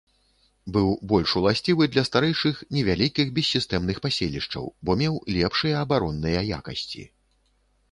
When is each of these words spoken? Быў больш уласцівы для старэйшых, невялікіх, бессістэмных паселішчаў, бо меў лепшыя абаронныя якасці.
Быў 0.77 0.87
больш 1.11 1.33
уласцівы 1.41 1.83
для 1.95 2.03
старэйшых, 2.09 2.55
невялікіх, 2.79 3.27
бессістэмных 3.37 4.01
паселішчаў, 4.07 4.65
бо 4.87 4.91
меў 5.05 5.21
лепшыя 5.39 5.75
абаронныя 5.85 6.41
якасці. 6.61 7.03